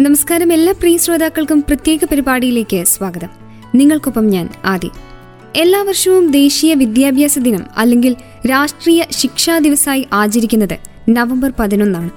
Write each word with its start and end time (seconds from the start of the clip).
നമസ്കാരം. 0.00 0.52
എല്ലാ 0.52 0.72
പ്രിയ 0.72 0.96
ശ്രോതാക്കൾക്കും 0.96 1.60
പ്രത്യേക 1.60 1.98
പരിപാടിയിലേക്ക് 2.04 2.84
സ്വാഗതം. 2.84 3.28
നിങ്ങൾക്കൊപ്പം 3.74 4.26
ഞാൻ 4.26 4.48
ആദി. 4.64 4.90
എല്ലാ 5.56 5.82
വർഷവും 5.82 6.30
ദേശീയ 6.30 6.74
വിദ്യാഭ്യാസ 6.74 7.38
ദിനം 7.38 7.64
അല്ലെങ്കിൽ 7.76 8.16
രാഷ്ട്രീയ 8.50 9.04
ശിക്ഷാ 9.10 9.58
ദിവസമായി 9.58 10.06
ആചരിക്കുന്നത് 10.12 10.78
നവംബർ 11.10 11.52
പതിനൊന്നാണ്. 11.58 12.10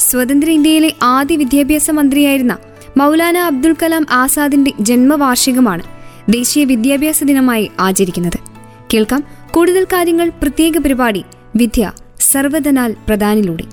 സ്വതന്ത്ര 0.00 0.50
ഇന്ത്യയിലെ 0.50 0.92
ആദ്യ 1.02 1.36
വിദ്യാഭ്യാസ 1.36 1.90
മന്ത്രിയായിരുന്ന 1.90 2.56
മൗലാന 2.96 3.36
അബ്ദുൽ 3.36 3.76
കലാം 3.82 4.06
ആസാദിന്റെ 4.10 4.72
ജന്മവാർഷികമാണ് 4.80 5.82
ദേശീയ 6.30 6.64
വിദ്യാഭ്യാസ 6.64 7.24
ദിനമായി 7.24 7.70
ആചരിക്കുന്നത്. 7.80 8.38
കേൾക്കാം 8.94 9.24
കൂടുതൽ 9.50 9.84
കാര്യങ്ങൾ 9.84 10.28
പ്രത്യേക 10.28 10.78
പരിപാടി 10.78 11.24
വിദ്യ 11.56 11.92
സർവധനാൽ 12.20 12.96
പ്രധാനിലൂടെ. 13.08 13.64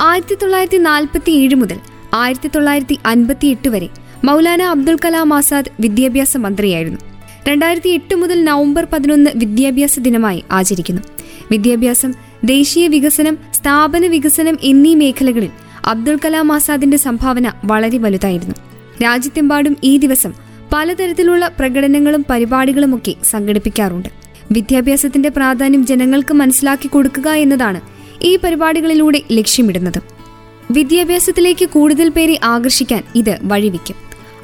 ആയിരത്തി 0.00 0.34
തൊള്ളായിരത്തി 0.34 0.76
നാൽപ്പത്തി 0.76 1.30
ഏഴ് 1.30 1.54
മുതൽ 1.54 1.78
ആയിരത്തി 2.14 2.48
തൊള്ളായിരത്തി 2.48 2.98
അൻപത്തി 3.06 3.46
എട്ട് 3.46 3.68
വരെ 3.68 3.88
മൗലാന 4.24 4.62
അബ്ദുൽ 4.62 4.96
കലാം 5.04 5.34
ആസാദ് 5.34 5.70
വിദ്യാഭ്യാസ 5.80 6.36
മന്ത്രിയായിരുന്നു. 6.36 7.00
രണ്ടായിരത്തി 7.48 7.90
എട്ട് 7.90 8.14
മുതൽ 8.14 8.44
നവംബർ 8.44 8.86
പതിനൊന്ന് 8.92 9.30
വിദ്യാഭ്യാസ 9.36 10.00
ദിനമായി 10.00 10.44
ആചരിക്കുന്നു. 10.50 11.02
വിദ്യാഭ്യാസം 11.50 12.12
ദേശീയ 12.44 12.88
വികസനം 12.88 13.38
സ്ഥാപന 13.54 14.06
വികസനം 14.06 14.58
എന്നീ 14.62 14.94
മേഖലകളിൽ 14.94 15.50
അബ്ദുൽ 15.84 16.18
കലാം 16.24 16.52
ആസാദിന്റെ 16.52 16.96
സംഭാവന 16.96 17.52
വളരെ 17.64 17.98
വലുതായിരുന്നു. 17.98 18.54
രാജ്യത്തെമ്പാടും 19.02 19.76
ഈ 19.84 19.96
ദിവസം 19.96 20.32
പലതരത്തിലുള്ള 20.72 21.48
പ്രകടനങ്ങളും 21.48 22.26
പരിപാടികളുമൊക്കെ 22.30 23.14
സംഘടിപ്പിക്കാറുണ്ട്. 23.30 24.08
വിദ്യാഭ്യാസത്തിന്റെ 24.52 25.28
പ്രാധാന്യം 25.28 25.86
ജനങ്ങൾക്ക് 25.86 26.34
മനസ്സിലാക്കി 26.34 26.88
കൊടുക്കുക 26.88 27.28
എന്നതാണ് 27.28 27.80
ഈ 28.22 28.36
പരിപാടികളിലൂടെ 28.36 29.22
ലക്ഷ്യമിടുന്നത്. 29.32 30.21
വിദ്യാഭ്യാസത്തിലേക്ക് 30.76 31.66
കൂടുതൽ 31.68 32.08
പേരെ 32.08 32.40
ആകർഷിക്കാൻ 32.44 33.02
ഇത് 33.14 33.38
വഴിവെക്കും. 33.42 33.96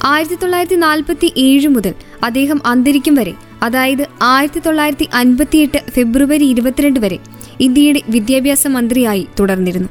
ആയിരത്തി 0.04 0.34
തൊള്ളായിരത്തി 0.34 0.74
നാൽപ്പത്തി 0.74 1.28
ഏഴ് 1.36 1.68
മുതൽ 1.68 1.94
അദ്ദേഹം 2.24 2.58
അന്തരിക്കും 2.66 3.14
വരെ 3.14 3.34
അതായത് 3.62 4.04
ആയിരത്തി 4.22 4.60
തൊള്ളായിരത്തി 4.60 5.06
അൻപത്തിയെട്ട് 5.14 5.78
ഫെബ്രുവരി 5.90 6.44
ഇരുപത്തിരണ്ട് 6.44 7.00
വരെ 7.00 7.18
ഇന്ത്യയുടെ 7.60 8.02
വിദ്യാഭ്യാസ 8.08 8.66
മന്ത്രിയായി 8.66 9.28
തുടർന്നിരുന്നു. 9.40 9.88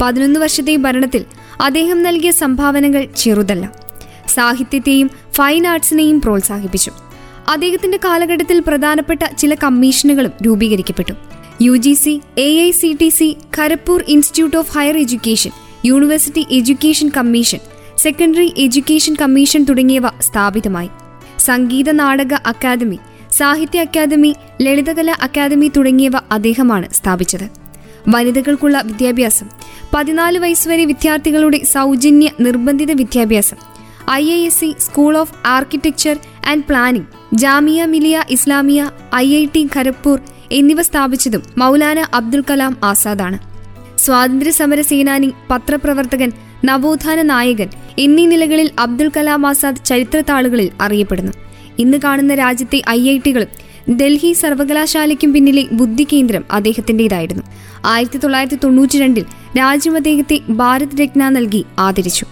പതിനൊന്ന് 0.00 0.40
വർഷത്തെ 0.40 0.76
ഭരണത്തിൽ 0.76 1.24
അദ്ദേഹം 1.60 2.02
നൽകിയ 2.02 2.30
സംഭാവനകൾ 2.30 3.08
ചെറുതല്ല. 3.16 3.72
സാഹിത്യത്തെയും 4.34 5.10
ഫൈൻ 5.32 5.66
ആർട്സിനെയും 5.66 6.20
പ്രോത്സാഹിപ്പിച്ചു. 6.20 6.90
അദ്ദേഹത്തിന്റെ 7.48 7.98
കാലഘട്ടത്തിൽ 8.04 8.58
പ്രധാനപ്പെട്ട 8.66 9.22
ചില 9.38 9.54
കമ്മീഷനുകളും 9.54 10.32
രൂപീകരിക്കപ്പെട്ടു. 10.46 11.14
U 11.62 11.76
G 11.76 11.94
C 11.94 12.20
A 12.38 12.48
I 12.62 12.70
C 12.70 12.96
T 13.00 13.08
C 13.08 13.36
Kharagpur 13.58 14.04
institute 14.08 14.56
of 14.56 14.78
higher 14.78 14.96
education 14.98 15.50
university 15.84 16.46
education 16.50 17.08
commission 17.08 17.58
secondary 17.98 18.54
education 18.56 19.14
commission 19.14 19.64
തുടങ്ങിയവ 19.64 20.06
സ്ഥാപിതമായി. 20.20 20.88
സംഗീത 21.38 21.90
നാടക 21.90 22.34
അക്കാദമി 22.34 22.98
സാഹിത്യ 23.32 23.80
അക്കാദമി 23.80 24.34
ലളിതകല 24.62 25.10
അക്കാദമി 25.10 25.70
തുടങ്ങിയവ 25.76 26.12
അദ്ദേഹമാണ് 26.32 26.92
സ്ഥാപിച്ചത്. 26.92 27.50
വനിതകൾക്കുള്ള 28.08 28.82
വിദ്യാഭ്യാസം 28.86 29.48
പതിനാല് 29.94 30.38
വയസ്സുവരെ 30.38 30.84
വിദ്യാർത്ഥികളുടെ 30.84 31.64
സൗജന്യ 31.64 32.30
നിർബന്ധിത 32.40 32.92
വിദ്യാഭ്യാസം 32.92 33.56
I 34.10 34.30
I 34.30 34.46
S 34.46 34.60
C 34.60 34.74
school 34.78 35.16
of 35.16 35.34
architecture 35.46 36.18
and 36.48 36.64
planning 36.64 37.06
Jamia 37.34 37.84
Millia 37.84 38.24
Islamia 38.30 38.90
I 39.14 39.36
I 39.36 39.46
T 39.54 39.68
Kharagpur 39.76 40.20
എന്നിവ 40.52 40.82
സ്ഥാപിച്ചതും 40.82 41.42
മൗലാന 41.58 42.06
അബ്ദുൽ 42.14 42.44
കലാം 42.50 42.76
ആസാദാണ്. 42.84 43.55
സ്വാതന്ത്ര്യ 43.98 44.50
സമര 44.50 44.80
സേനാനി 44.80 45.32
പത്രപ്രവർത്തകൻ 45.50 46.32
നവോത്ഥാന 46.64 47.22
നായകൻ 47.22 47.68
എന്നീ 47.98 48.26
നിലകളിൽ 48.26 48.70
അബ്ദുൽ 48.78 49.10
കലാം 49.16 49.46
ആസാദ് 49.46 49.84
ചരിത്ര 49.84 50.22
താളുകളിൽ 50.28 50.70
അറിയപ്പെടുന്നു. 50.80 51.32
ഇന്ന് 51.78 51.98
കാണുന്ന 52.04 52.34
രാജ്യത്തെ 52.34 52.82
ഐ 52.88 53.10
ഐ 53.10 53.18
ടികളും 53.18 53.48
ഡൽഹി 53.96 54.32
സർവകലാശാലയ്ക്കും 54.32 55.32
പിന്നിലെ 55.32 55.64
ബുദ്ധി 55.72 56.06
കേന്ദ്രം 56.12 56.44
അദ്ദേഹത്തിന്റേതായിരുന്നു 56.50 57.42
ആയിരത്തി 57.84 58.18
തൊള്ളായിരത്തി 58.18 58.58
തൊണ്ണൂറ്റി 58.64 58.98
രണ്ടിൽ 58.98 59.24
രാജ്യം 59.58 59.96
അദ്ദേഹത്തെ 59.96 60.40
ഭാരത് 60.48 61.02
രത്ന 61.02 61.28
നൽകി 61.28 61.64
ആദരിച്ചു. 61.78 62.26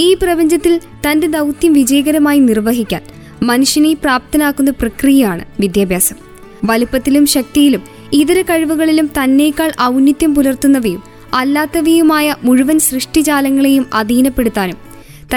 ഈ 0.00 0.14
പ്രപഞ്ചത്തിൽ 0.14 0.80
തന്റെ 1.10 1.26
ദൗത്യം 1.26 1.72
വിജയകരമായി 1.72 2.38
നിർവഹിക്കാൻ 2.38 3.02
മനുഷ്യനെ 3.42 3.94
പ്രാപ്തനാക്കുന്ന 3.94 4.70
പ്രക്രിയയാണ് 4.70 5.44
വിദ്യാഭ്യാസം. 5.60 6.16
വലുപ്പത്തിലും 6.64 7.26
ശക്തിയിലും 7.26 7.91
ഇതര 8.12 8.42
കഴിവുകളിലും 8.42 9.06
തന്നേക്കാൾ 9.06 9.72
ഔന്നിത്യം 9.82 10.34
പുലർത്തുന്നവയും 10.34 11.02
അല്ലാത്തവയുമായ 11.34 12.34
മുഴുവൻ 12.44 12.78
സൃഷ്ടിജാലങ്ങളെയും 12.78 13.86
അധീനപ്പെടുത്താനും 13.94 14.76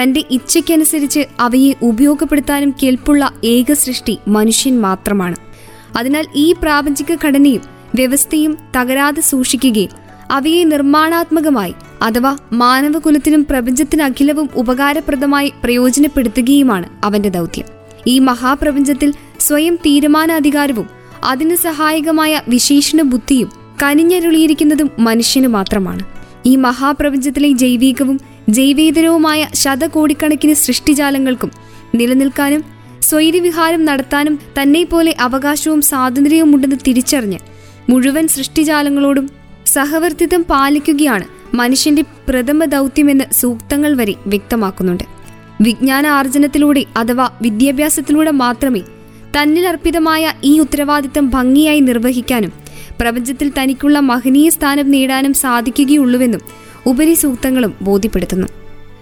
തന്റെ 0.00 0.24
ഇച്ഛയ്ക്കനുസരിച്ച് 0.30 1.26
അവയെ 1.40 1.74
ഉപയോഗപ്പെടുത്താനും 1.82 2.74
കെൽപ്പുള്ള 2.82 3.32
ഏക 3.44 3.72
സൃഷ്ടി 3.72 4.18
മനുഷ്യൻ 4.28 4.80
മാത്രമാണ്. 4.80 5.36
അതിനാൽ 5.96 6.26
ഈ 6.34 6.54
പ്രാപഞ്ചിക 6.62 7.16
ഘടനയും 7.24 7.62
വ്യവസ്ഥയും 7.94 8.58
തകരാതെ 8.76 9.20
സൂക്ഷിക്കുകയും 9.20 9.90
അവയെ 10.30 10.64
നിർമ്മാണാത്മകമായി 10.64 11.74
അഥവാ 12.02 12.36
മാനവകുലത്തിനും 12.52 13.46
പ്രപഞ്ചത്തിനഖിലവും 13.50 14.50
ഉപകാരപ്രദമായി 14.54 15.52
പ്രയോജനപ്പെടുത്തുകയുമാണ് 15.64 16.88
അവന്റെ 17.04 17.28
ദൗത്യം. 17.28 17.64
ഈ 18.06 18.18
മഹാപ്രപഞ്ചത്തിൽ 18.18 19.14
സ്വയം 19.40 19.76
തീരുമാനാധികാരവും 19.76 20.95
അതിന് 21.26 21.56
സഹായകമായ 21.56 22.42
വിശേഷണ 22.48 23.02
ബുദ്ധിയും 23.02 23.50
കനിഞ്ഞരുളിയിരിക്കുന്നതും 23.82 24.90
മനുഷ്യന് 24.98 25.46
മാത്രമാണ്. 25.46 26.04
ഈ 26.46 26.56
മഹാപ്രപഞ്ചത്തിലെ 26.56 27.50
ജൈവികവും 27.52 28.20
ജൈവേതരവുമായ 28.48 29.46
ശതകോടിക്കണക്കിന് 29.54 30.54
സൃഷ്ടിജാലങ്ങൾക്കും 30.54 31.50
നിലനിൽക്കാനും 31.94 32.64
സ്വൈര്യവിഹാരം 33.00 33.84
നടത്താനും 33.84 34.38
തന്നെപ്പോലെ 34.62 35.10
പോലെ 35.10 35.12
അവകാശവും 35.20 35.82
സ്വാതന്ത്ര്യവും 35.82 36.54
ഉണ്ടെന്ന് 36.54 36.76
തിരിച്ചറിഞ്ഞ് 36.86 37.38
മുഴുവൻ 37.90 38.28
സൃഷ്ടിജാലങ്ങളോടും 38.28 39.30
സഹവർത്തിത്വം 39.66 40.42
പാലിക്കുകയാണ് 40.50 41.26
മനുഷ്യന്റെ 41.54 42.04
പ്രഥമ 42.28 42.64
ദൗത്യമെന്ന് 42.64 43.24
സൂക്തങ്ങൾ 43.32 43.96
വരെ 43.96 44.14
വ്യക്തമാക്കുന്നുണ്ട്. 44.26 45.04
വിജ്ഞാന 45.60 46.06
ആർജനത്തിലൂടെ 46.06 46.84
അഥവാ 46.96 47.30
വിദ്യാഭ്യാസത്തിലൂടെ 47.42 48.30
മാത്രമേ 48.30 48.82
തന്നിൽ 49.36 49.68
അർപ്പിതമായ 49.68 50.32
ഈ 50.44 50.58
ഉത്തരവാദിത്തം 50.58 51.30
ഭംഗിയായി 51.30 51.80
നിർവഹിക്കാനും 51.80 52.52
പ്രപഞ്ചത്തിൽ 53.00 53.52
തനിക്കുള്ള 53.58 54.00
മഹനീയ 54.00 54.50
സ്ഥാനം 54.50 54.90
നേടാനും 54.90 55.34
സാധിക്കുകയുള്ളൂവെന്നും 55.34 56.40
ഉപരിസൂക്തങ്ങളും 56.86 57.74
ബോധ്യപ്പെടുത്തുന്നു. 57.82 58.46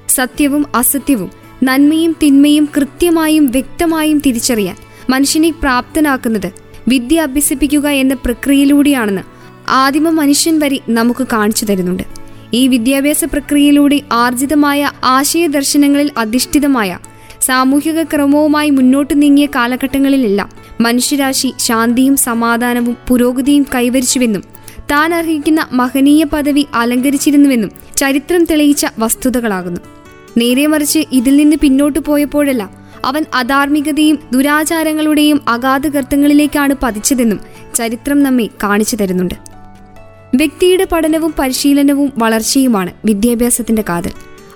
സത്യവും 0.09 0.67
അസത്യവും 0.75 1.31
നന്മയും 1.63 2.17
തിന്മയും 2.23 2.69
കൃത്യമായും 2.77 3.47
വ്യക്തമായും 3.47 4.19
തിരിച്ചറിയാൻ 4.19 4.77
മനുഷ്യനെ 5.11 5.51
പ്രാപ്തനാക്കുന്നത് 5.51 6.53
വിദ്യ 6.89 7.21
അഭ്യസിപ്പിക്കുക 7.21 7.89
എന്ന 7.89 8.15
പ്രക്രിയയിലൂടെയാണെന്ന് 8.15 9.23
ആദിമ 9.69 10.09
മനുഷ്യൻ 10.09 10.59
വരെ 10.59 10.79
നമുക്ക് 10.89 11.27
കാണിച്ചു 11.33 11.65
തരുന്നുണ്ട്. 11.65 12.03
ഈ 12.55 12.69
വിദ്യാഭ്യാസ 12.69 13.25
പ്രക്രിയയിലൂടെ 13.25 14.01
ആർജിതമായ 14.13 14.91
ആശയദർശനങ്ങളിൽ 15.05 16.11
അധിഷ്ഠിതമായ 16.19 16.99
സാമൂഹിക 17.45 18.03
ക്രമവുമായി 18.03 18.71
മുന്നോട്ട് 18.71 19.23
നീങ്ങിയ 19.23 19.47
കാലഘട്ടങ്ങളിലല്ല. 19.47 20.49
മനുഷ്യരാശി 20.81 21.55
ശാന്തിയും 21.59 22.17
സമാധാനവും 22.17 22.97
പുരോഗതിയും 23.09 23.67
കൈവരിച്ചുവെന്നും 23.75 24.43
താൻ 24.91 25.15
അർഹിക്കുന്ന 25.15 25.69
മഹനീയ 25.73 26.25
പദവി 26.25 26.67
അലങ്കരിച്ചിരുന്നുവെന്നും 26.75 27.71
ചരിത്രം 27.97 28.45
തെളിയിച്ച 28.45 28.87
വസ്തുതകളാകുന്നു. 28.99 29.81
നേരെ 30.37 30.67
മറിച്ച് 30.67 31.01
ഇതിൽ 31.13 31.37
നിന്ന് 31.37 31.57
പിന്നോട്ടു 31.57 31.99
പോയപ്പോഴല്ല 31.99 32.71
അവൻ 33.05 33.25
അധാർമികതയും 33.35 34.19
ദുരാചാരങ്ങളുടെയും 34.33 35.41
അഗാധ 35.49 35.87
ഗർത്തങ്ങളിലേക്കാണ് 35.87 36.75
പതിച്ചതെന്നും 36.83 37.41
ചരിത്രം 37.75 38.23
നമ്മെ 38.23 38.49
കാണിച്ചു 38.63 38.97
തരുന്നുണ്ട്. 38.97 39.35
വ്യക്തിയുടെ 40.35 40.87
പഠനവും 40.93 41.35
പരിശീലനവും 41.39 42.13
വളർച്ചയുമാണ് 42.19 42.93
വിദ്യാഭ്യാസത്തിന്റെ 43.05 43.85
കാതൽ. 43.89 44.13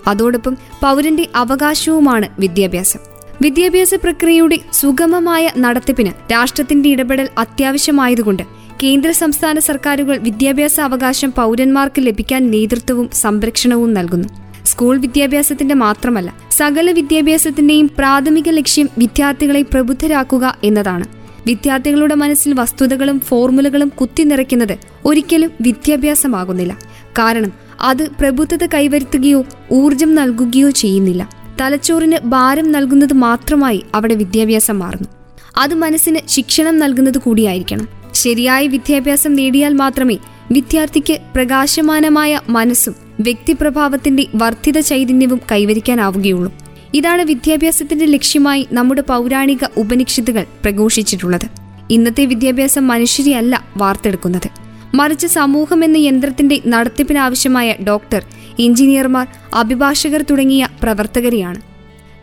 അതോടൊപ്പം 0.09 0.55
പൗരന്റെ 0.83 1.29
അവകാശവുമാണ് 1.37 2.29
വിദ്യാഭ്യാസം. 2.39 3.01
വിദ്യാഭ്യാസ 3.43 3.95
പ്രക്രിയയുടെ 3.95 4.59
സുഗമമായ 4.73 5.51
നടത്തിപ്പിന് 5.59 6.13
രാഷ്ട്രത്തിന്റെ 6.33 6.89
ഇടപെടൽ 6.89 7.29
അത്യാവശ്യമായതുകൊണ്ട് 7.39 8.43
കേന്ദ്ര 8.83 9.11
സംസ്ഥാന 9.11 9.59
സർക്കാരുകൾ 9.59 10.19
വിദ്യാഭ്യാസ 10.19 10.81
അവകാശം 10.81 11.31
പൗരന്മാർക്ക് 11.37 12.07
ലഭിക്കാൻ 12.07 12.51
നേതൃത്വവും 12.51 13.11
സംരക്ഷണവും 13.13 13.95
നൽകുന്നു. 13.95 14.29
സ്കൂൾ 14.65 14.99
വിദ്യാഭ്യാസത്തിന്റെ 14.99 15.75
മാത്രമല്ല 15.75 16.35
സകല 16.51 16.91
വിദ്യാഭ്യാസത്തിന്റെയും 16.91 17.91
പ്രാഥമിക 17.99 18.49
ലക്ഷ്യം 18.49 18.89
വിദ്യാർത്ഥികളെ 18.99 19.63
പ്രബുദ്ധരാക്കുക 19.63 20.59
എന്നതാണ്. 20.65 21.07
വിദ്യാർത്ഥികളുടെ 21.47 22.15
മനസ്സിൽ 22.15 22.53
വസ്തുതകളും 22.55 23.21
ഫോർമുലകളും 23.21 23.93
കുത്തിനിറയ്ക്കുന്നത് 24.01 24.79
ഒരിക്കലും 25.05 25.51
വിദ്യാഭ്യാസമാകുന്നില്ല. 25.61 26.79
കാരണം 27.19 27.53
അത് 27.81 28.09
പ്രബുദ്ധത 28.09 28.67
കൈവരുത്തുകയോ 28.67 29.45
ഊർജം 29.73 30.15
നൽകുകയോ 30.15 30.71
ചെയ്യുന്നില്ല. 30.71 31.29
തലച്ചോറിന് 31.61 32.19
ഭാരം 32.25 32.73
നൽകുന്നത് 32.73 33.13
മാത്രമായി 33.13 33.85
അവിടെ 33.95 34.15
വിദ്യാഭ്യാസം 34.15 34.79
മാറുന്നു. 34.79 35.09
അത് 35.57 35.75
മനസ്സിന് 35.75 36.19
ശിക്ഷണം 36.29 36.79
നൽകുന്നത് 36.79 37.19
കൂടിയായിരിക്കണം. 37.19 37.89
ശരിയായ 38.15 38.67
വിദ്യാഭ്യാസം 38.67 39.35
നേടിയാൽ 39.35 39.73
മാത്രമേ 39.75 40.17
വിദ്യാർത്ഥിക്ക് 40.53 41.19
പ്രകാശമാനമായ 41.37 42.41
മനസ്സും 42.49 42.95
വ്യക്തിപ്രഭാവത്തിന്റെ 43.21 44.27
വർദ്ധിത 44.35 44.81
ചൈതന്യവും 44.81 45.41
കൈവരിക്കാനാവുകയുള്ളൂ. 45.53 46.53
ഇതാണ് 46.95 47.23
വിദ്യാഭ്യാസത്തിന്റെ 47.23 48.05
ലക്ഷ്യമായി 48.05 48.69
നമ്മുടെ 48.73 49.01
പൗരാണിക 49.01 49.65
ഉപനിഷത്തുകൾ 49.77 50.47
പ്രഘോഷിച്ചിട്ടുള്ളത്. 50.63 51.47
ഇന്നത്തെ 51.91 52.25
വിദ്യാഭ്യാസം 52.25 52.89
മനുഷ്യരെയല്ല 52.89 53.65
വാർത്തെടുക്കുന്നത്. 53.77 54.68
മറിച്ച് 54.95 55.27
സമൂഹം 55.27 55.85
എന്ന 55.85 55.97
യന്ത്രത്തിന്റെ 55.97 56.61
നടത്തിപ്പിനാവശ്യമായ 56.67 57.75
ഡോക്ടർ 57.87 58.25
എഞ്ചിനീയർമാർ 58.59 59.27
അഭിഭാഷകർ 59.55 60.23
തുടങ്ങിയ 60.23 60.69
പ്രവർത്തകരെയാണ്. 60.83 61.61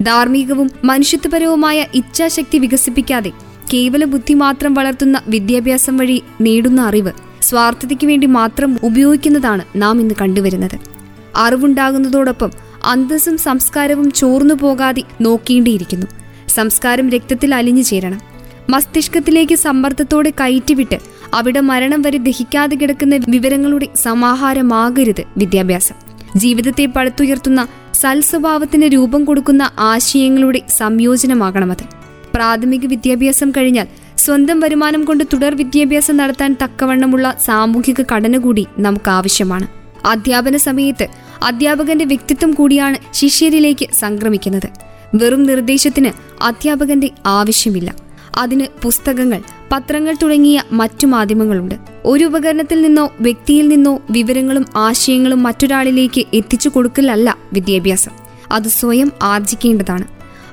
ധാർമ്മികവും 0.01 0.71
മനുഷ്യത്വപരവുമായ 0.83 1.85
ഇച്ഛാശക്തി 1.93 2.57
വികസിപ്പിക്കാതെ 2.57 3.31
കേവല 3.73 4.03
ബുദ്ധി 4.03 4.33
മാത്രം 4.33 4.73
വളർത്തുന്ന 4.73 5.21
വിദ്യാഭ്യാസം 5.27 5.97
വഴി 5.97 6.23
നേടുന്ന 6.41 6.81
അറിവ് 6.81 7.11
സ്വാർത്ഥതയ്ക്ക് 7.41 8.07
വേണ്ടി 8.07 8.27
മാത്രം 8.27 8.77
ഉപയോഗിക്കുന്നതാണ് 8.83 9.61
നാം 9.75 10.01
ഇന്ന് 10.01 10.15
കണ്ടുവരുന്നത്. 10.21 10.79
അറിവുണ്ടാകുന്നതോടൊപ്പം 11.35 12.51
അന്തസ്സും 12.85 13.37
സംസ്കാരവും 13.37 14.11
ചോർന്നു 14.11 14.53
പോകാതെ 14.53 15.03
നോക്കേണ്ടിയിരിക്കുന്നു. 15.21 16.05
സംസ്കാരം 16.49 17.09
രക്തത്തിൽ 17.09 17.55
അലിഞ്ഞു 17.55 17.81
ചേരണം. 17.81 18.21
മസ്തിഷ്കത്തിലേക്ക് 18.69 19.55
സമ്മർദ്ദത്തോടെ 19.55 20.29
കയറ്റിവിട്ട് 20.29 20.95
അവിടെ 21.33 21.59
മരണം 21.59 22.01
വരെ 22.01 22.17
ദഹിക്കാതെ 22.17 22.75
കിടക്കുന്ന 22.75 23.19
വിവരങ്ങളുടെ 23.29 23.87
സമാഹാരമാകരുത് 23.95 25.23
വിദ്യാഭ്യാസം. 25.37 25.95
ജീവിതത്തെ 26.35 26.85
പടുത്തുയർത്തുന്ന 26.85 27.67
സൽസ്വഭാവത്തിന് 27.93 28.85
രൂപം 28.93 29.25
കൊടുക്കുന്ന 29.25 29.71
ആശയങ്ങളുടെ 29.79 30.61
സംയോജനമാകണമത്. 30.77 31.83
പ്രാഥമിക 32.35 32.85
വിദ്യാഭ്യാസം 32.85 33.51
കഴിഞ്ഞാൽ 33.51 33.87
സ്വന്തം 34.17 34.59
വരുമാനം 34.59 35.05
കൊണ്ട് 35.05 35.23
തുടർ 35.23 35.55
വിദ്യാഭ്യാസം 35.55 36.17
നടത്താൻ 36.17 36.55
തക്കവണ്ണമുള്ള 36.63 37.37
സാമൂഹിക 37.45 38.03
ഘടന 38.11 38.37
കൂടി 38.37 38.67
നമുക്ക് 38.77 39.09
ആവശ്യമാണ് 39.09 39.67
അധ്യാപന 40.07 40.57
സമയത്ത് 40.57 41.07
അധ്യാപകന്റെ 41.43 42.05
വ്യക്തിത്വം 42.05 42.51
കൂടിയാണ് 42.51 42.97
ശിഷ്യരിലേക്ക് 43.13 43.87
സംക്രമിക്കുന്നത്. 43.93 44.69
വെറും 45.15 45.43
നിർദ്ദേശത്തിന് 45.43 46.09
അധ്യാപകന്റെ 46.43 47.09
ആവശ്യമില്ല. 47.25 47.95
അതിന് 48.37 48.65
പുസ്തകങ്ങൾ 48.83 49.41
പത്രങ്ങൾ 49.71 50.15
തുടങ്ങിയ 50.23 50.61
മറ്റു 50.71 51.05
മാധ്യമങ്ങളുണ്ട്. 51.05 51.75
ഒരു 52.05 52.25
ഉപകരണത്തിൽ 52.25 52.81
നിന്നോ 52.81 53.11
വ്യക്തിയിൽ 53.19 53.67
നിന്നോ 53.67 54.01
വിവരങ്ങളും 54.09 54.65
ആശയങ്ങളും 54.75 55.43
മറ്റൊരാളിലേക്ക് 55.43 56.25
എത്തിച്ചു 56.33 56.69
കൊടുക്കലല്ല 56.69 57.37
വിദ്യാഭ്യാസം. 57.53 58.11
അത് 58.51 58.67
സ്വയം 58.67 59.11
ആർജിക്കേണ്ടതാണ് 59.23 60.03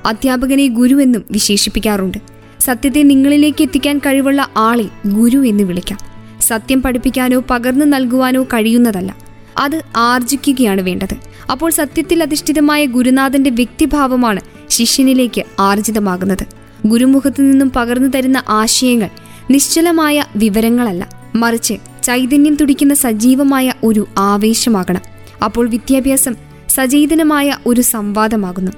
അധ്യാപകനെ 0.05 0.67
ഗുരു 0.67 1.01
എന്നും 1.01 1.25
വിശേഷിപ്പിക്കാറുണ്ട്. 1.31 2.17
സത്യത്തെ 2.59 3.03
നിങ്ങളിലേക്ക് 3.03 3.61
എത്തിക്കാൻ 3.61 3.97
കഴിവുള്ള 3.97 4.47
ആളെ 4.57 4.85
ഗുരു 5.07 5.37
എന്ന് 5.37 5.63
വിളിക്കാം. 5.63 5.99
സത്യം 6.41 6.81
പഠിപ്പിക്കാനോ 6.81 7.43
പകർന്നു 7.49 7.85
നൽകുവാനോ 7.85 8.43
കഴിയുന്നതല്ല. 8.43 9.15
അത് 9.57 9.81
ആർജിക്കുകയാണ് 9.95 10.81
വേണ്ടത്. 10.81 11.15
അപ്പോൾ 11.51 11.71
സത്യത്തിൽ 11.71 12.23
അധിഷ്ഠിതമായ 12.23 12.85
ഗുരുനാഥന്റെ 12.85 13.49
വ്യക്തിഭാവമാണ് 13.49 14.39
ശിഷ്യനിലേക്ക് 14.69 15.43
ആർജിതമാകുന്നത് 15.59 16.62
ഗുരുമുഖത്തു 16.85 17.41
നിന്നും 17.41 17.71
പകർന്നു 17.71 18.09
തരുന്ന 18.09 18.43
ആശയങ്ങൾ 18.49 19.09
നിശ്ചലമായ 19.51 20.25
വിവരങ്ങളല്ല. 20.35 21.09
മറിച്ച് 21.35 21.73
ചൈതന്യം 22.03 22.55
തുടിക്കുന്ന 22.55 22.93
സജീവമായ 22.93 23.73
ഒരു 23.83 24.07
ആവേശമാകണം. 24.17 25.01
അപ്പോൾ 25.45 25.69
വിദ്യാഭ്യാസം 25.69 26.35
സചേതനമായ 26.69 27.57
ഒരു 27.65 27.81
സംവാദമാകുന്നു. 27.81 28.71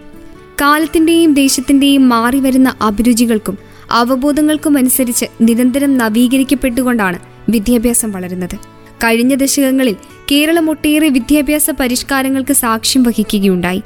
കാലത്തിന്റെയും 0.62 1.34
ദേശത്തിന്റെയും 1.34 2.10
മാറി 2.10 2.40
വരുന്ന 2.40 2.76
അഭിരുചികൾക്കും 2.82 3.58
അവബോധങ്ങൾക്കും 3.92 4.78
അനുസരിച്ച് 4.78 5.26
നിരന്തരം 5.42 5.98
നവീകരിക്കപ്പെട്ടുകൊണ്ടാണ് 5.98 7.20
വിദ്യാഭ്യാസം 7.50 8.12
വളരുന്നത്. 8.12 8.56
കഴിഞ്ഞ 9.04 9.36
ദശകങ്ങളിൽ 9.36 9.96
കേരളം 10.32 10.70
ഒട്ടേറെ 10.70 11.10
വിദ്യാഭ്യാസ 11.10 11.70
പരിഷ്കാരങ്ങൾക്ക് 11.70 12.54
സാക്ഷ്യം 12.54 13.04
വഹിക്കുകയുണ്ടായി. 13.04 13.82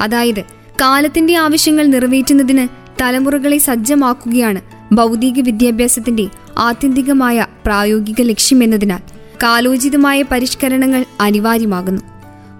അതായത് 0.00 0.42
കാലത്തിന്റെ 0.80 1.36
ആവശ്യങ്ങൾ 1.36 1.86
നിറവേറ്റുന്നതിന് 1.86 2.81
തലമുറകളെ 3.02 3.58
സജ്ജമാക്കുകയാണ് 3.58 4.60
ഭൗതിക 4.92 5.40
വിദ്യാഭ്യാസത്തിന്റെ 5.40 6.28
ആത്യന്തികമായ 6.58 7.46
പ്രായോഗിക 7.66 8.14
ലക്ഷ്യമെന്നതിനാൽ 8.20 8.98
കാലോചിതമായ 9.42 10.22
പരിഷ്കരണങ്ങൾ 10.22 11.04
അനിവാര്യമാകുന്നു. 11.20 12.02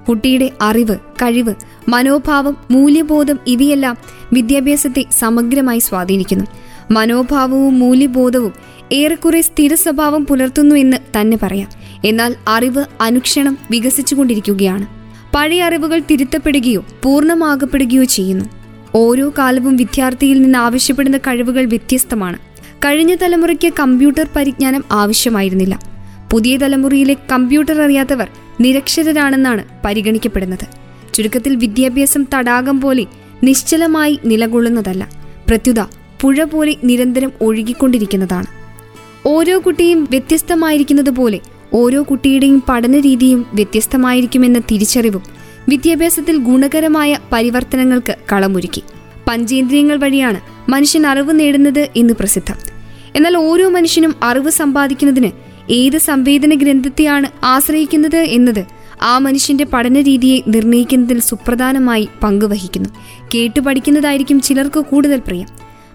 കുട്ടിയുടെ 0.08 0.50
അറിവ് 0.62 0.96
കഴിവ് 0.96 1.54
മനോഭാവം 1.88 2.56
മൂല്യബോധം 2.70 3.38
ഇവയെല്ലാം 3.46 3.96
വിദ്യാഭ്യാസത്തെ 4.32 5.04
സമഗ്രമായി 5.18 5.78
സ്വാധീനിക്കുന്നു. 5.78 6.44
മനോഭാവവും 6.90 7.78
മൂല്യബോധവും 7.78 8.52
ഏറെക്കുറെ 8.92 9.40
സ്ഥിര 9.40 9.74
സ്വഭാവം 9.74 10.26
പുലർത്തുന്നു 10.26 10.74
എന്ന് 10.74 10.96
തന്നെ 11.20 11.38
പറയാം. 11.42 11.68
എന്നാൽ 12.04 12.34
അറിവ് 12.48 12.84
അനുക്ഷണം 13.00 13.58
വികസിച്ചുകൊണ്ടിരിക്കുകയാണ്. 13.70 14.86
പഴയ 15.36 15.62
അറിവുകൾ 15.62 15.98
തിരുത്തപ്പെടുകയോ 15.98 16.84
പൂർണമാകപ്പെടുകയോ 17.02 18.04
ചെയ്യുന്നു. 18.04 18.61
ഓരോ 18.94 19.32
കാലവും 19.38 19.76
വിദ്യാർത്ഥിയിൽ 19.76 20.42
നിന്ന് 20.42 20.58
ആവശ്യപ്പെടുന്ന 20.58 21.16
കഴിവുകൾ 21.16 21.64
വ്യത്യസ്തമാണ്. 21.64 22.38
കഴിഞ്ഞ 22.84 23.16
തലമുറയ്ക്ക് 23.22 23.72
കമ്പ്യൂട്ടർ 23.80 24.26
പരിജ്ഞാനം 24.36 24.84
ആവശ്യമായിരുന്നില്ല. 24.92 25.80
പുതിയ 26.32 26.56
തലമുറയിലെ 26.56 27.16
കമ്പ്യൂട്ടർ 27.32 27.80
അറിയാത്തവർ 27.80 28.28
നിരക്ഷരരാണെന്നാണ് 28.60 29.64
പരിഗണിക്കപ്പെടുന്നത്. 29.84 30.66
ചുരുക്കത്തിൽ 31.14 31.56
വിദ്യാഭ്യാസം 31.56 32.26
തടാകം 32.34 32.80
പോലെ 32.80 33.06
നിശ്ചലമായി 33.44 34.20
നിലകൊള്ളുന്നതല്ല. 34.24 35.08
പ്രത്യുത 35.48 35.80
പുഴ 36.20 36.44
പോലെ 36.44 36.76
നിരന്തരം 36.84 37.32
ഒഴുകിക്കൊണ്ടിരിക്കുന്നതാണ്. 37.40 38.46
ഓരോ 39.26 39.62
കുട്ടിയും 39.66 40.04
വ്യത്യസ്തമായിരിക്കുന്നത് 40.10 41.10
പോലെ 41.10 41.40
ഓരോ 41.72 42.02
കുട്ടിയുടെയും 42.02 42.62
പഠന 42.68 42.98
രീതിയും 42.98 43.46
വ്യത്യസ്തമായിരിക്കുമെന്ന 43.54 44.58
തിരിച്ചറിവും 44.58 45.22
വിദ്യാഭ്യാസത്തിൽ 45.68 46.36
ഗുണകരമായ 46.36 47.18
പരിവർത്തനങ്ങൾക്ക് 47.32 48.16
കളമൊരുക്കി. 48.32 48.82
പഞ്ചേന്ദ്രിയങ്ങൾ 49.28 49.96
വഴിയാണ് 49.96 50.40
മനുഷ്യൻ 50.70 51.06
അറിവ് 51.06 51.40
നേടുന്നത് 51.40 51.88
എന്ന് 51.96 52.14
പ്രസിദ്ധം. 52.14 52.56
എന്നാൽ 53.16 53.36
ഓരോ 53.36 53.68
മനുഷ്യനും 53.68 54.14
അറിവ് 54.22 54.50
സമ്പാദിക്കുന്നതിന് 54.50 55.30
ഏത് 55.70 55.98
സംവേദന 55.98 56.54
ഗ്രന്ഥത്തെയാണ് 56.54 57.44
ആശ്രയിക്കുന്നത് 57.44 58.16
എന്നത് 58.16 58.64
ആ 59.02 59.18
മനുഷ്യന്റെ 59.18 59.64
പഠന 59.64 60.00
രീതിയെ 60.00 60.40
നിർണയിക്കുന്നതിൽ 60.48 61.20
സുപ്രധാനമായി 61.20 62.08
പങ്കുവഹിക്കുന്നു. 62.22 62.88
കേട്ടു 63.34 63.60
പഠിക്കുന്നതായിരിക്കും 63.60 64.40
ചിലർക്ക് 64.40 64.80
കൂടുതൽ 64.80 65.18
പ്രിയം. 65.18 65.46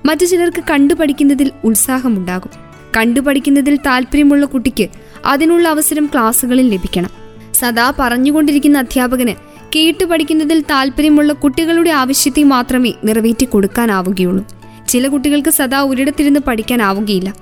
മറ്റു 0.05 0.25
ചിലർക്ക് 0.25 0.63
കണ്ടു 0.71 0.93
പഠിക്കുന്നതിൽ 0.93 1.51
ഉത്സാഹമുണ്ടാകും. 1.63 2.49
കണ്ടു 2.97 3.19
പഠിക്കുന്നതിൽ 3.19 3.77
താല്പര്യമുള്ള 3.77 4.45
കുട്ടിക്ക് 4.45 4.87
അതിനുള്ള 5.25 5.67
അവസരം 5.67 6.09
ക്ലാസ്സുകളിൽ 6.13 6.69
ലഭിക്കണം. 6.69 7.09
സദാ 7.53 7.93
പറഞ്ഞുകൊണ്ടിരിക്കുന്ന 7.99 8.77
അധ്യാപകന് 8.77 9.46
കേട്ടു 9.75 10.05
പഠിക്കുന്നതിൽ 10.05 10.61
താല്പര്യമുള്ള 10.61 11.33
കുട്ടികളുടെ 11.33 11.89
ആവശ്യത്തെ 11.89 12.43
മാത്രമേ 12.43 12.93
നിറവേറ്റി 13.03 13.45
കൊടുക്കാനാവുകയുള്ളൂ. 13.45 14.47
ചില 14.89 15.07
കുട്ടികൾക്ക് 15.07 15.49
സദാ 15.49 15.81
ഒരിടത്തിരുന്ന് 15.81 16.39
പഠിക്കാനാവുകയില്ല. 16.39 17.33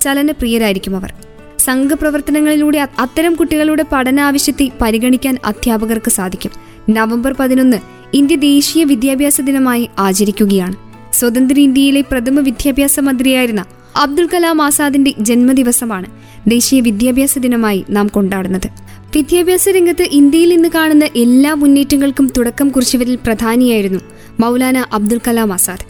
ചലനപ്രിയരായിരിക്കും 0.00 0.96
അവർ. 0.96 1.14
സംഘപ്രവർത്തനങ്ങളിലൂടെ 1.58 2.88
അത്തരം 2.98 3.34
കുട്ടികളുടെ 3.34 3.84
പഠനാവശ്യത്തെ 3.92 4.70
പരിഗണിക്കാൻ 4.82 5.38
അധ്യാപകർക്ക് 5.44 6.10
സാധിക്കും. 6.10 6.50
നവംബർ 6.90 7.34
പതിനൊന്ന് 7.40 7.76
ഇന്ത്യ 8.14 8.36
ദേശീയ 8.36 8.84
വിദ്യാഭ്യാസ 8.84 9.40
ദിനമായി 9.40 9.90
ആചരിക്കുകയാണ്. 9.98 10.76
സ്വതന്ത്ര 11.12 11.58
ഇന്ത്യയിലെ 11.58 12.00
പ്രഥമ 12.00 12.40
വിദ്യാഭ്യാസ 12.40 13.00
മന്ത്രിയായിരുന്ന 13.00 13.64
അബ്ദുൽ 13.96 14.28
കലാം 14.34 14.62
ആസാദിന്റെ 14.62 15.14
ജന്മദിവസമാണ് 15.18 16.06
ദേശീയ 16.46 16.80
വിദ്യാഭ്യാസ 16.80 17.38
ദിനമായി 17.38 17.84
നാം 17.90 18.06
കൊണ്ടാടുന്നത്. 18.06 18.89
വിദ്യാഭ്യാസ 19.16 19.68
രംഗത്ത് 19.68 20.02
ഇന്ത്യയിൽ 20.02 20.52
ഇന്ന് 20.52 20.68
കാണുന്ന 20.74 21.04
എല്ലാ 21.16 21.54
മുന്നേറ്റങ്ങൾക്കും 21.54 22.32
തുടക്കം 22.36 22.68
കുറിച്ചവരിൽ 22.68 23.14
പ്രധാനിയായിരുന്നു 23.14 24.00
മൗലാന 24.40 24.84
അബ്ദുൽ 24.92 25.20
കലാം 25.28 25.52
ആസാദ്. 25.52 25.84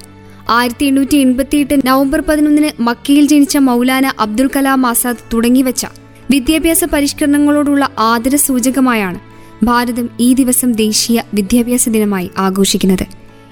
ആയിരത്തി 0.51 0.85
എണ്ണൂറ്റി 0.87 1.17
എൺപത്തിയെട്ട് 1.17 1.81
നവംബർ 1.87 2.21
പതിനൊന്നിന് 2.21 2.83
മക്കയിൽ 2.83 3.27
ജനിച്ച 3.27 3.57
മൗലാന 3.57 4.13
അബ്ദുൽ 4.21 4.51
കലാം 4.57 4.87
ആസാദ് 4.87 5.35
തുടങ്ങിവെച്ച 5.35 5.87
വിദ്യാഭ്യാസ 6.31 6.85
പരിഷ്കരണങ്ങളോടുള്ള 6.85 7.89
ആദര 7.99 8.37
സൂചകമായാണ് 8.37 9.21
ഭാരതം 9.63 10.11
ഈ 10.21 10.35
ദിവസം 10.35 10.73
ദേശീയ 10.73 11.23
വിദ്യാഭ്യാസ 11.35 11.89
ദിനമായി 11.89 12.31
ആഘോഷിക്കുന്നത്. 12.39 13.07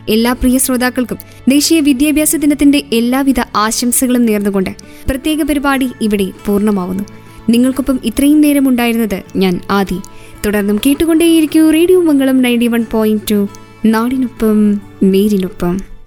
എല്ലാ 0.08 0.32
പ്രിയ 0.32 0.58
ശ്രോതാക്കൾക്കും 0.58 1.18
ദേശീയ 1.48 1.80
വിദ്യാഭ്യാസ 1.80 2.36
ദിനത്തിന്റെ 2.36 2.82
എല്ലാവിധ 2.92 3.40
ആശംസകളും 3.56 4.26
നേർന്നുകൊണ്ട് 4.26 4.70
പ്രത്യേക 5.08 5.42
പരിപാടി 5.42 5.90
ഇവിടെ 6.00 6.30
പൂർണമാവുന്നു. 6.46 7.04
നിങ്ങൾക്കൊപ്പം 7.50 8.00
ഇത്രയും 8.04 8.40
നേരം 8.40 8.68
ഉണ്ടായിരുന്നത് 8.68 9.22
ഞാൻ 9.36 9.60
ആദി. 9.70 9.98
തുടർന്നും 10.46 10.80
കേട്ടുകൊണ്ടേയിരിക്കൂ 10.86 11.70
radio 11.70 12.00
Mangalam 12.00 12.42
ninety 12.42 12.66
one 12.66 12.86
point 12.92 13.22
two 13.30 13.48
നാടിനൊപ്പം 13.84 14.80
നേരിനൊപ്പം 15.02 15.97